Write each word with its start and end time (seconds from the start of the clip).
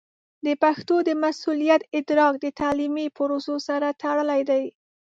د 0.45 0.47
پښتو 0.63 0.95
د 1.07 1.09
مسوولیت 1.23 1.81
ادراک 1.97 2.33
د 2.41 2.45
تعلیمي 2.59 3.07
پروسو 3.17 3.55
سره 3.67 3.87
تړلی 4.01 4.41
دی. 4.49 4.63